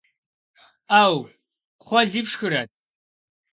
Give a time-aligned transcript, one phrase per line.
[0.87, 1.17] Ӏэу,
[1.81, 2.71] кхъуэли фшхырэт?